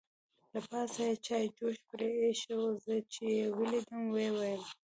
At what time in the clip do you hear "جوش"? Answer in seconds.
1.57-1.77